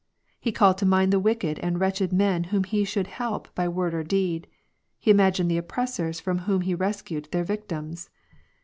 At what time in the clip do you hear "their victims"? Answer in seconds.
7.31-8.09